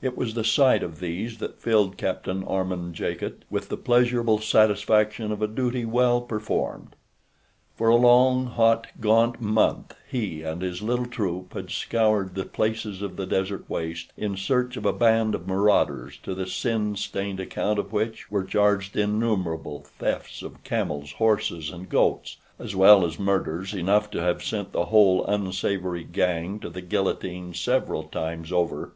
[0.00, 5.32] It was the sight of these that filled Captain Armand Jacot with the pleasurable satisfaction
[5.32, 6.94] of a duty well performed.
[7.74, 13.02] For a long, hot, gaunt month he and his little troop had scoured the places
[13.02, 17.40] of the desert waste in search of a band of marauders to the sin stained
[17.40, 23.18] account of which were charged innumerable thefts of camels, horses, and goats, as well as
[23.18, 28.92] murders enough to have sent the whole unsavory gang to the guillotine several times over.